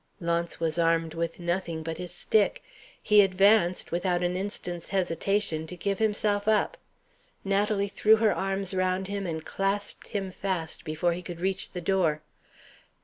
[0.19, 2.63] Launce was armed with nothing but his stick.
[3.03, 6.75] He advanced, without an instant's hesitation, to give himself up.
[7.45, 11.81] Natalie threw her arms round him and clasped him fast before he could reach the
[11.81, 12.23] door.